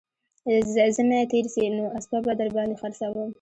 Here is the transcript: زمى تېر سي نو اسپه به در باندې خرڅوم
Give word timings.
زمى 0.95 1.19
تېر 1.31 1.45
سي 1.53 1.63
نو 1.77 1.83
اسپه 1.97 2.17
به 2.25 2.33
در 2.39 2.49
باندې 2.55 2.75
خرڅوم 2.81 3.29